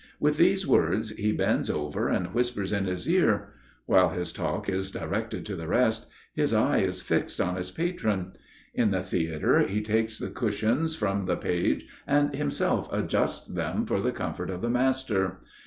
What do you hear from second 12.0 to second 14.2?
and himself adjusts them for the